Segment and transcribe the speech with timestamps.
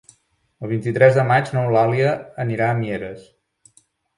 [0.63, 2.15] El vint-i-tres de maig n'Eulàlia
[2.47, 3.31] anirà a Mieres.